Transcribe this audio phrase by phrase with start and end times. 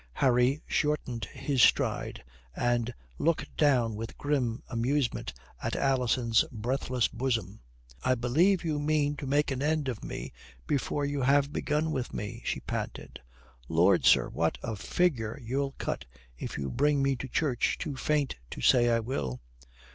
[0.13, 2.23] Harry shortened his stride,
[2.55, 5.31] and looked down with grim amusement
[5.61, 7.59] at Alison's breathless bosom.
[8.03, 10.33] "I believe you mean to make an end of me
[10.65, 13.19] before you have begun with me," she panted.
[13.69, 16.05] "Lord, sir, what a figure you'll cut
[16.35, 19.39] if you bring me to church too faint to say, 'I will.'"